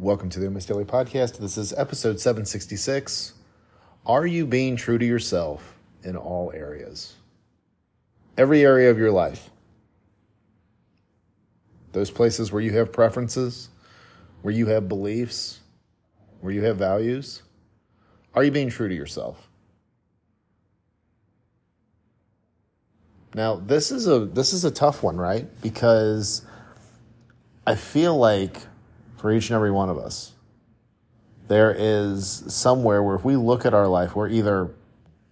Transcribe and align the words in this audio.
Welcome 0.00 0.30
to 0.30 0.38
the 0.38 0.46
Awesome 0.46 0.66
Daily 0.66 0.84
Podcast. 0.84 1.38
This 1.38 1.58
is 1.58 1.72
episode 1.72 2.20
766. 2.20 3.32
Are 4.06 4.28
you 4.28 4.46
being 4.46 4.76
true 4.76 4.96
to 4.96 5.04
yourself 5.04 5.76
in 6.04 6.14
all 6.14 6.52
areas? 6.54 7.16
Every 8.36 8.62
area 8.62 8.92
of 8.92 8.98
your 8.98 9.10
life. 9.10 9.50
Those 11.90 12.12
places 12.12 12.52
where 12.52 12.62
you 12.62 12.70
have 12.74 12.92
preferences, 12.92 13.70
where 14.42 14.54
you 14.54 14.66
have 14.66 14.88
beliefs, 14.88 15.58
where 16.42 16.52
you 16.52 16.62
have 16.62 16.76
values. 16.76 17.42
Are 18.34 18.44
you 18.44 18.52
being 18.52 18.70
true 18.70 18.88
to 18.88 18.94
yourself? 18.94 19.48
Now, 23.34 23.56
this 23.56 23.90
is 23.90 24.06
a 24.06 24.20
this 24.20 24.52
is 24.52 24.64
a 24.64 24.70
tough 24.70 25.02
one, 25.02 25.16
right? 25.16 25.48
Because 25.60 26.46
I 27.66 27.74
feel 27.74 28.16
like 28.16 28.67
for 29.18 29.32
each 29.32 29.50
and 29.50 29.56
every 29.56 29.70
one 29.70 29.90
of 29.90 29.98
us, 29.98 30.32
there 31.48 31.74
is 31.76 32.44
somewhere 32.48 33.02
where 33.02 33.16
if 33.16 33.24
we 33.24 33.36
look 33.36 33.66
at 33.66 33.74
our 33.74 33.88
life, 33.88 34.14
we're 34.14 34.28
either 34.28 34.74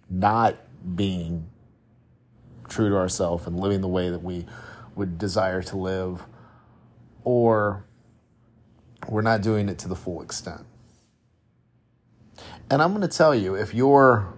not 0.09 0.55
being 0.95 1.47
true 2.67 2.89
to 2.89 2.95
ourselves 2.95 3.47
and 3.47 3.59
living 3.59 3.81
the 3.81 3.87
way 3.87 4.09
that 4.09 4.21
we 4.21 4.45
would 4.95 5.17
desire 5.17 5.61
to 5.61 5.77
live, 5.77 6.23
or 7.23 7.85
we're 9.07 9.21
not 9.21 9.41
doing 9.41 9.69
it 9.69 9.77
to 9.79 9.87
the 9.87 9.95
full 9.95 10.21
extent. 10.21 10.65
And 12.69 12.81
I'm 12.81 12.89
going 12.91 13.07
to 13.07 13.07
tell 13.07 13.33
you 13.33 13.55
if 13.55 13.73
your 13.73 14.33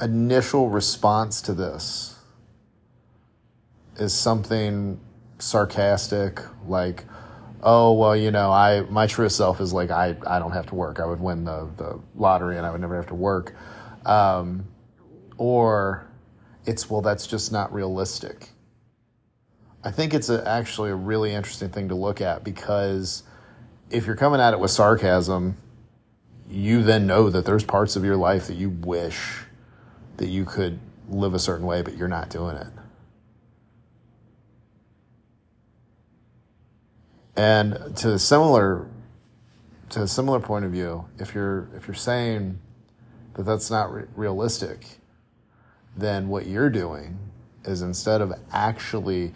initial 0.00 0.68
response 0.68 1.40
to 1.42 1.54
this 1.54 2.18
is 3.96 4.12
something 4.12 5.00
sarcastic, 5.38 6.42
like, 6.66 7.04
oh 7.66 7.92
well 7.92 8.16
you 8.16 8.30
know 8.30 8.52
i 8.52 8.80
my 8.82 9.08
true 9.08 9.28
self 9.28 9.60
is 9.60 9.72
like 9.72 9.90
i 9.90 10.16
i 10.26 10.38
don't 10.38 10.52
have 10.52 10.66
to 10.66 10.74
work. 10.74 11.00
I 11.00 11.04
would 11.04 11.20
win 11.20 11.44
the 11.44 11.68
the 11.76 12.00
lottery 12.14 12.56
and 12.56 12.64
i 12.64 12.70
would 12.70 12.80
never 12.80 12.96
have 12.96 13.08
to 13.08 13.14
work. 13.14 13.54
Um, 14.06 14.66
or 15.36 16.08
it's 16.64 16.88
well 16.88 17.02
that's 17.02 17.26
just 17.26 17.52
not 17.52 17.72
realistic. 17.72 18.50
I 19.84 19.90
think 19.90 20.14
it's 20.14 20.28
a, 20.30 20.46
actually 20.48 20.90
a 20.90 20.96
really 20.96 21.32
interesting 21.32 21.68
thing 21.68 21.88
to 21.88 21.94
look 21.94 22.20
at 22.20 22.42
because 22.42 23.24
if 23.90 24.06
you're 24.06 24.16
coming 24.16 24.40
at 24.40 24.52
it 24.52 24.60
with 24.60 24.70
sarcasm 24.70 25.56
you 26.48 26.82
then 26.82 27.06
know 27.06 27.28
that 27.30 27.44
there's 27.44 27.64
parts 27.64 27.96
of 27.96 28.04
your 28.04 28.16
life 28.16 28.46
that 28.46 28.54
you 28.54 28.70
wish 28.70 29.42
that 30.16 30.28
you 30.28 30.44
could 30.44 30.78
live 31.08 31.34
a 31.34 31.38
certain 31.38 31.66
way 31.66 31.82
but 31.82 31.96
you're 31.96 32.08
not 32.08 32.30
doing 32.30 32.56
it 32.56 32.68
And 37.36 37.96
to 37.96 38.14
a 38.14 38.18
similar 38.18 38.88
to 39.90 40.02
a 40.02 40.08
similar 40.08 40.40
point 40.40 40.64
of 40.64 40.72
view, 40.72 41.06
if 41.18 41.34
you're 41.34 41.68
if 41.74 41.86
you're 41.86 41.94
saying 41.94 42.58
that 43.34 43.44
that's 43.44 43.70
not 43.70 43.92
re- 43.92 44.04
realistic, 44.14 44.98
then 45.96 46.28
what 46.28 46.46
you're 46.46 46.70
doing 46.70 47.18
is 47.64 47.82
instead 47.82 48.20
of 48.20 48.32
actually 48.52 49.32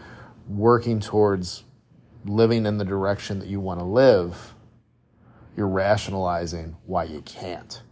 working 0.49 1.01
towards 1.01 1.65
living 2.25 2.67
in 2.67 2.79
the 2.79 2.85
direction 2.85 3.39
that 3.39 3.49
you 3.49 3.61
want 3.61 3.81
to 3.81 3.85
live, 3.85 4.55
you're 5.57 5.69
rationalizing 5.69 6.77
why 6.87 7.05
you 7.05 7.21
can't. 7.23 7.83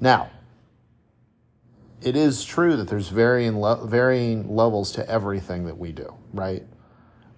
Now, 0.00 0.30
it 2.00 2.16
is 2.16 2.44
true 2.44 2.76
that 2.76 2.88
there's 2.88 3.08
varying 3.08 3.62
varying 3.84 4.48
levels 4.48 4.90
to 4.92 5.08
everything 5.08 5.66
that 5.66 5.78
we 5.78 5.92
do, 5.92 6.14
right? 6.32 6.64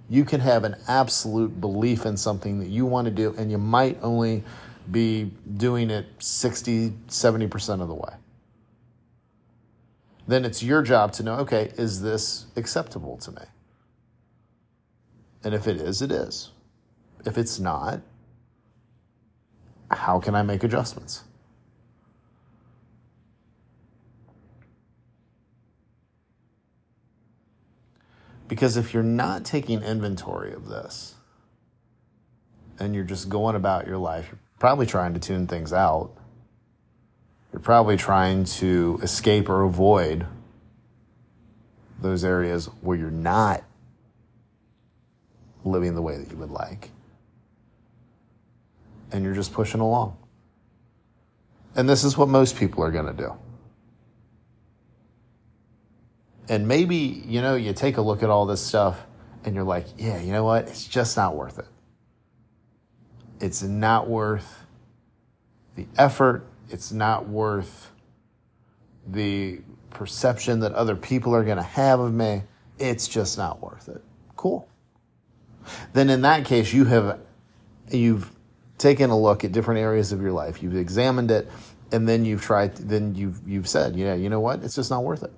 You 0.08 0.24
can 0.24 0.40
have 0.40 0.64
an 0.64 0.76
absolute 0.86 1.60
belief 1.60 2.04
in 2.04 2.16
something 2.16 2.58
that 2.60 2.68
you 2.68 2.86
want 2.86 3.06
to 3.06 3.10
do, 3.10 3.34
and 3.36 3.50
you 3.50 3.58
might 3.58 3.98
only 4.02 4.44
be 4.90 5.30
doing 5.56 5.90
it 5.90 6.06
60, 6.18 6.90
70% 7.08 7.80
of 7.80 7.88
the 7.88 7.94
way. 7.94 8.14
Then 10.26 10.44
it's 10.44 10.62
your 10.62 10.82
job 10.82 11.12
to 11.14 11.22
know 11.22 11.34
okay, 11.36 11.72
is 11.76 12.02
this 12.02 12.46
acceptable 12.56 13.16
to 13.18 13.30
me? 13.32 13.42
And 15.42 15.54
if 15.54 15.66
it 15.68 15.76
is, 15.76 16.00
it 16.00 16.10
is. 16.10 16.50
If 17.26 17.36
it's 17.36 17.58
not, 17.58 18.00
how 19.90 20.18
can 20.20 20.34
I 20.34 20.42
make 20.42 20.64
adjustments? 20.64 21.24
Because 28.54 28.76
if 28.76 28.94
you're 28.94 29.02
not 29.02 29.44
taking 29.44 29.82
inventory 29.82 30.52
of 30.52 30.68
this 30.68 31.16
and 32.78 32.94
you're 32.94 33.02
just 33.02 33.28
going 33.28 33.56
about 33.56 33.88
your 33.88 33.98
life, 33.98 34.28
you're 34.30 34.38
probably 34.60 34.86
trying 34.86 35.12
to 35.14 35.18
tune 35.18 35.48
things 35.48 35.72
out. 35.72 36.12
You're 37.52 37.58
probably 37.58 37.96
trying 37.96 38.44
to 38.44 39.00
escape 39.02 39.48
or 39.48 39.62
avoid 39.62 40.28
those 42.00 42.22
areas 42.22 42.66
where 42.80 42.96
you're 42.96 43.10
not 43.10 43.64
living 45.64 45.96
the 45.96 46.02
way 46.02 46.16
that 46.16 46.30
you 46.30 46.36
would 46.36 46.52
like. 46.52 46.90
And 49.10 49.24
you're 49.24 49.34
just 49.34 49.52
pushing 49.52 49.80
along. 49.80 50.16
And 51.74 51.88
this 51.88 52.04
is 52.04 52.16
what 52.16 52.28
most 52.28 52.56
people 52.56 52.84
are 52.84 52.92
going 52.92 53.06
to 53.06 53.20
do. 53.20 53.36
And 56.48 56.68
maybe, 56.68 56.96
you 56.96 57.40
know, 57.40 57.54
you 57.54 57.72
take 57.72 57.96
a 57.96 58.02
look 58.02 58.22
at 58.22 58.30
all 58.30 58.46
this 58.46 58.60
stuff 58.60 59.00
and 59.44 59.54
you're 59.54 59.64
like, 59.64 59.86
yeah, 59.96 60.20
you 60.20 60.32
know 60.32 60.44
what? 60.44 60.68
It's 60.68 60.86
just 60.86 61.16
not 61.16 61.34
worth 61.34 61.58
it. 61.58 61.66
It's 63.40 63.62
not 63.62 64.08
worth 64.08 64.64
the 65.76 65.86
effort. 65.96 66.46
It's 66.70 66.92
not 66.92 67.28
worth 67.28 67.90
the 69.06 69.60
perception 69.90 70.60
that 70.60 70.72
other 70.72 70.96
people 70.96 71.34
are 71.34 71.44
going 71.44 71.56
to 71.56 71.62
have 71.62 72.00
of 72.00 72.12
me. 72.12 72.42
It's 72.78 73.08
just 73.08 73.38
not 73.38 73.62
worth 73.62 73.88
it. 73.88 74.02
Cool. 74.36 74.68
Then 75.92 76.10
in 76.10 76.22
that 76.22 76.44
case, 76.44 76.72
you 76.72 76.84
have, 76.84 77.20
you've 77.90 78.30
taken 78.76 79.10
a 79.10 79.18
look 79.18 79.44
at 79.44 79.52
different 79.52 79.80
areas 79.80 80.12
of 80.12 80.20
your 80.20 80.32
life. 80.32 80.62
You've 80.62 80.76
examined 80.76 81.30
it 81.30 81.50
and 81.92 82.08
then 82.08 82.24
you've 82.24 82.42
tried, 82.42 82.76
then 82.76 83.14
you've, 83.14 83.40
you've 83.46 83.68
said, 83.68 83.96
yeah, 83.96 84.14
you 84.14 84.28
know 84.28 84.40
what? 84.40 84.62
It's 84.62 84.74
just 84.74 84.90
not 84.90 85.04
worth 85.04 85.22
it. 85.22 85.32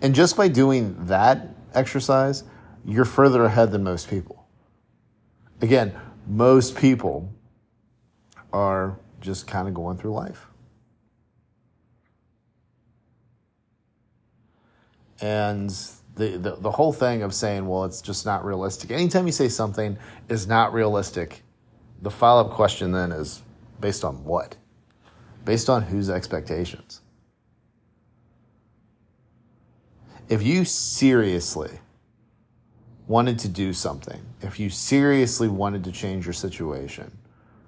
And 0.00 0.14
just 0.14 0.36
by 0.36 0.48
doing 0.48 1.06
that 1.06 1.48
exercise, 1.74 2.44
you're 2.84 3.04
further 3.04 3.44
ahead 3.44 3.70
than 3.70 3.82
most 3.84 4.08
people. 4.08 4.46
Again, 5.60 5.92
most 6.26 6.76
people 6.76 7.32
are 8.52 8.98
just 9.20 9.46
kind 9.46 9.68
of 9.68 9.74
going 9.74 9.96
through 9.96 10.12
life. 10.12 10.46
And 15.20 15.70
the, 16.16 16.36
the, 16.36 16.56
the 16.56 16.70
whole 16.72 16.92
thing 16.92 17.22
of 17.22 17.32
saying, 17.32 17.66
well, 17.66 17.84
it's 17.84 18.02
just 18.02 18.26
not 18.26 18.44
realistic. 18.44 18.90
Anytime 18.90 19.26
you 19.26 19.32
say 19.32 19.48
something 19.48 19.96
is 20.28 20.46
not 20.46 20.72
realistic, 20.72 21.42
the 22.02 22.10
follow 22.10 22.44
up 22.44 22.50
question 22.50 22.90
then 22.90 23.12
is 23.12 23.42
based 23.80 24.04
on 24.04 24.24
what? 24.24 24.56
Based 25.44 25.70
on 25.70 25.82
whose 25.82 26.10
expectations? 26.10 27.00
If 30.32 30.42
you 30.42 30.64
seriously 30.64 31.78
wanted 33.06 33.38
to 33.38 33.48
do 33.48 33.74
something, 33.74 34.24
if 34.40 34.58
you 34.58 34.70
seriously 34.70 35.46
wanted 35.46 35.84
to 35.84 35.92
change 35.92 36.24
your 36.24 36.32
situation, 36.32 37.18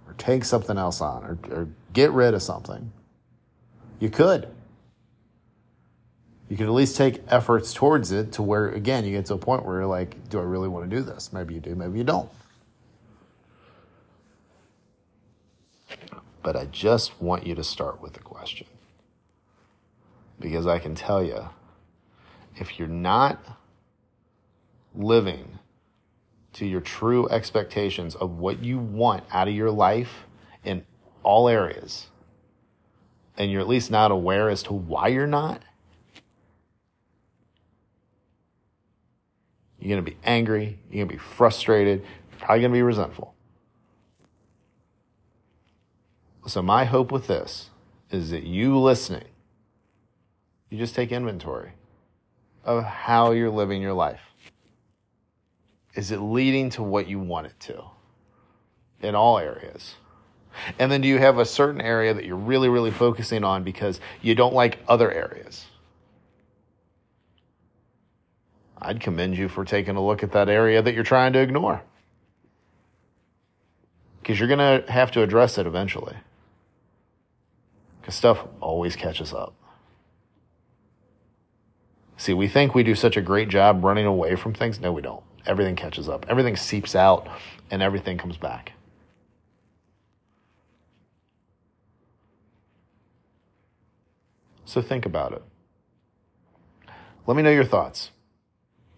or 0.06 0.14
take 0.14 0.46
something 0.46 0.78
else 0.78 1.02
on, 1.02 1.24
or, 1.24 1.38
or 1.54 1.68
get 1.92 2.10
rid 2.12 2.32
of 2.32 2.40
something, 2.40 2.90
you 4.00 4.08
could. 4.08 4.48
You 6.48 6.56
could 6.56 6.64
at 6.64 6.72
least 6.72 6.96
take 6.96 7.20
efforts 7.28 7.74
towards 7.74 8.12
it 8.12 8.32
to 8.32 8.42
where, 8.42 8.70
again, 8.70 9.04
you 9.04 9.10
get 9.10 9.26
to 9.26 9.34
a 9.34 9.38
point 9.38 9.66
where 9.66 9.80
you're 9.80 9.86
like, 9.86 10.30
do 10.30 10.38
I 10.38 10.44
really 10.44 10.68
want 10.68 10.88
to 10.88 10.96
do 10.96 11.02
this? 11.02 11.34
Maybe 11.34 11.52
you 11.52 11.60
do, 11.60 11.74
maybe 11.74 11.98
you 11.98 12.04
don't. 12.04 12.30
But 16.42 16.56
I 16.56 16.64
just 16.64 17.20
want 17.20 17.46
you 17.46 17.54
to 17.56 17.64
start 17.64 18.00
with 18.00 18.14
the 18.14 18.20
question. 18.20 18.68
Because 20.40 20.66
I 20.66 20.78
can 20.78 20.94
tell 20.94 21.22
you, 21.22 21.50
if 22.56 22.78
you're 22.78 22.88
not 22.88 23.58
living 24.94 25.58
to 26.54 26.66
your 26.66 26.80
true 26.80 27.28
expectations 27.28 28.14
of 28.14 28.38
what 28.38 28.62
you 28.62 28.78
want 28.78 29.24
out 29.32 29.48
of 29.48 29.54
your 29.54 29.70
life 29.70 30.26
in 30.64 30.84
all 31.22 31.48
areas, 31.48 32.06
and 33.36 33.50
you're 33.50 33.60
at 33.60 33.68
least 33.68 33.90
not 33.90 34.10
aware 34.10 34.48
as 34.48 34.62
to 34.62 34.72
why 34.72 35.08
you're 35.08 35.26
not, 35.26 35.62
you're 39.80 39.88
going 39.88 40.04
to 40.04 40.10
be 40.10 40.16
angry, 40.24 40.78
you're 40.88 41.04
going 41.04 41.08
to 41.08 41.14
be 41.14 41.18
frustrated, 41.18 42.00
you're 42.30 42.38
probably 42.38 42.60
going 42.60 42.72
to 42.72 42.76
be 42.76 42.82
resentful. 42.82 43.34
So, 46.46 46.62
my 46.62 46.84
hope 46.84 47.10
with 47.10 47.26
this 47.26 47.70
is 48.10 48.30
that 48.30 48.44
you 48.44 48.78
listening, 48.78 49.24
you 50.70 50.78
just 50.78 50.94
take 50.94 51.10
inventory 51.10 51.72
of 52.64 52.84
how 52.84 53.32
you're 53.32 53.50
living 53.50 53.80
your 53.80 53.92
life? 53.92 54.20
Is 55.94 56.10
it 56.10 56.18
leading 56.18 56.70
to 56.70 56.82
what 56.82 57.06
you 57.06 57.18
want 57.18 57.46
it 57.46 57.60
to? 57.60 57.84
in 59.04 59.14
all 59.14 59.38
areas? 59.38 59.94
And 60.78 60.90
then 60.90 61.00
do 61.00 61.08
you 61.08 61.18
have 61.18 61.38
a 61.38 61.44
certain 61.44 61.80
area 61.80 62.14
that 62.14 62.24
you're 62.24 62.36
really, 62.36 62.68
really 62.68 62.90
focusing 62.90 63.44
on 63.44 63.64
because 63.64 64.00
you 64.22 64.34
don't 64.34 64.54
like 64.54 64.78
other 64.88 65.10
areas? 65.10 65.66
I'd 68.80 69.00
commend 69.00 69.36
you 69.36 69.48
for 69.48 69.64
taking 69.64 69.96
a 69.96 70.04
look 70.04 70.22
at 70.22 70.32
that 70.32 70.48
area 70.48 70.80
that 70.82 70.94
you're 70.94 71.04
trying 71.04 71.32
to 71.32 71.40
ignore. 71.40 71.82
Because 74.20 74.38
you're 74.38 74.48
going 74.48 74.82
to 74.82 74.90
have 74.90 75.10
to 75.12 75.22
address 75.22 75.58
it 75.58 75.66
eventually. 75.66 76.16
Because 78.00 78.14
stuff 78.14 78.46
always 78.60 78.94
catches 78.94 79.32
up. 79.32 79.54
See, 82.16 82.32
we 82.32 82.48
think 82.48 82.74
we 82.74 82.82
do 82.82 82.94
such 82.94 83.16
a 83.16 83.20
great 83.20 83.48
job 83.48 83.84
running 83.84 84.06
away 84.06 84.36
from 84.36 84.54
things. 84.54 84.80
No, 84.80 84.92
we 84.92 85.02
don't. 85.02 85.22
Everything 85.46 85.76
catches 85.76 86.08
up, 86.08 86.26
everything 86.28 86.56
seeps 86.56 86.94
out, 86.94 87.28
and 87.70 87.82
everything 87.82 88.16
comes 88.16 88.36
back. 88.36 88.72
So 94.64 94.80
think 94.80 95.06
about 95.06 95.32
it. 95.32 95.42
Let 97.26 97.36
me 97.36 97.42
know 97.42 97.50
your 97.50 97.64
thoughts. 97.64 98.10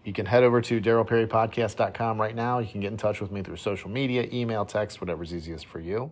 You 0.03 0.13
can 0.13 0.25
head 0.25 0.43
over 0.43 0.61
to 0.61 0.79
darylperrypodcast.com 0.79 2.19
right 2.19 2.35
now. 2.35 2.59
You 2.59 2.67
can 2.67 2.79
get 2.79 2.91
in 2.91 2.97
touch 2.97 3.19
with 3.19 3.29
me 3.31 3.43
through 3.43 3.57
social 3.57 3.89
media, 3.89 4.27
email, 4.31 4.65
text, 4.65 5.01
whatever's 5.01 5.33
easiest 5.33 5.65
for 5.65 5.79
you. 5.79 6.11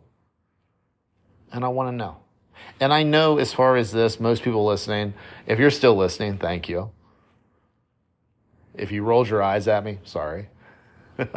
And 1.54 1.64
I 1.64 1.70
want 1.70 1.90
to 1.90 1.96
know. 1.96 2.18
And 2.80 2.94
I 2.94 3.04
know 3.04 3.38
as 3.38 3.54
far 3.54 3.78
as 3.78 3.92
this, 3.92 4.20
most 4.20 4.44
people 4.44 4.66
listening, 4.66 5.14
if 5.48 5.60
you're 5.60 5.72
still 5.72 5.96
listening, 5.96 6.38
thank 6.38 6.68
you. 6.68 6.92
If 8.74 8.92
you 8.92 9.04
rolled 9.04 9.30
your 9.30 9.42
eyes 9.42 9.68
at 9.68 9.84
me, 9.84 10.00
sorry. 10.04 10.50
uh, 11.18 11.28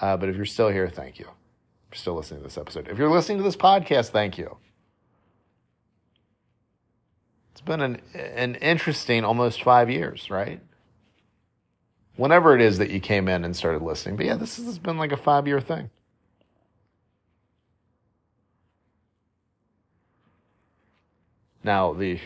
but 0.00 0.28
if 0.28 0.36
you're 0.36 0.46
still 0.46 0.70
here, 0.70 0.88
thank 0.88 1.18
you. 1.18 1.26
If 1.26 1.96
you're 1.96 1.98
still 1.98 2.14
listening 2.14 2.40
to 2.40 2.44
this 2.44 2.56
episode. 2.56 2.88
If 2.88 2.96
you're 2.96 3.10
listening 3.10 3.38
to 3.38 3.44
this 3.44 3.56
podcast, 3.56 4.08
thank 4.08 4.38
you. 4.38 4.56
It's 7.52 7.60
been 7.60 7.82
an, 7.82 8.00
an 8.14 8.54
interesting 8.54 9.22
almost 9.22 9.62
five 9.62 9.90
years, 9.90 10.30
right? 10.30 10.60
Whenever 12.16 12.54
it 12.54 12.62
is 12.62 12.78
that 12.78 12.88
you 12.88 13.00
came 13.00 13.28
in 13.28 13.44
and 13.44 13.54
started 13.54 13.82
listening. 13.82 14.16
But 14.16 14.26
yeah, 14.26 14.36
this 14.36 14.56
has 14.56 14.78
been 14.78 14.96
like 14.96 15.12
a 15.12 15.16
five 15.18 15.46
year 15.46 15.60
thing. 15.60 15.90
Now, 21.62 21.92
the 21.92 22.18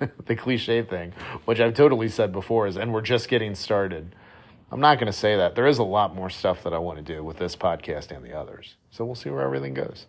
the 0.26 0.36
cliche 0.36 0.82
thing, 0.82 1.12
which 1.44 1.60
I've 1.60 1.74
totally 1.74 2.08
said 2.08 2.32
before, 2.32 2.66
is 2.66 2.76
and 2.76 2.92
we're 2.92 3.02
just 3.02 3.28
getting 3.28 3.54
started. 3.54 4.14
I'm 4.70 4.80
not 4.80 4.98
going 4.98 5.06
to 5.06 5.12
say 5.12 5.36
that. 5.36 5.54
There 5.54 5.66
is 5.66 5.78
a 5.78 5.84
lot 5.84 6.14
more 6.14 6.30
stuff 6.30 6.62
that 6.64 6.72
I 6.72 6.78
want 6.78 6.98
to 6.98 7.04
do 7.04 7.22
with 7.22 7.36
this 7.36 7.54
podcast 7.54 8.10
and 8.10 8.24
the 8.24 8.36
others. 8.36 8.74
So 8.90 9.04
we'll 9.04 9.14
see 9.14 9.30
where 9.30 9.42
everything 9.42 9.74
goes. 9.74 10.06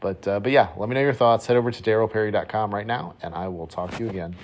But 0.00 0.26
uh, 0.26 0.40
but 0.40 0.52
yeah, 0.52 0.70
let 0.76 0.88
me 0.88 0.94
know 0.94 1.00
your 1.00 1.14
thoughts. 1.14 1.46
Head 1.46 1.56
over 1.56 1.70
to 1.70 1.82
darylperry.com 1.82 2.74
right 2.74 2.86
now, 2.86 3.14
and 3.22 3.34
I 3.34 3.48
will 3.48 3.66
talk 3.66 3.92
to 3.92 4.02
you 4.02 4.10
again. 4.10 4.36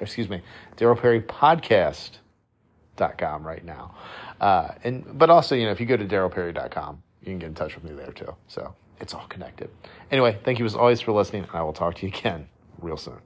Excuse 0.00 0.28
me, 0.28 0.42
darylperrypodcast.com 0.76 3.46
right 3.46 3.64
now. 3.64 3.94
Uh, 4.40 4.68
and 4.84 5.18
but 5.18 5.30
also, 5.30 5.54
you 5.54 5.64
know, 5.64 5.72
if 5.72 5.80
you 5.80 5.86
go 5.86 5.96
to 5.96 6.04
darylperry.com, 6.04 7.02
you 7.22 7.26
can 7.26 7.38
get 7.38 7.46
in 7.46 7.54
touch 7.54 7.74
with 7.74 7.84
me 7.84 7.92
there 7.92 8.12
too. 8.12 8.34
So 8.46 8.74
it's 9.00 9.14
all 9.14 9.26
connected. 9.28 9.70
Anyway, 10.10 10.38
thank 10.44 10.58
you 10.58 10.64
as 10.64 10.74
always 10.74 11.00
for 11.00 11.12
listening, 11.12 11.42
and 11.42 11.52
I 11.52 11.62
will 11.62 11.72
talk 11.72 11.96
to 11.96 12.06
you 12.06 12.12
again 12.16 12.48
real 12.80 12.96
soon. 12.96 13.20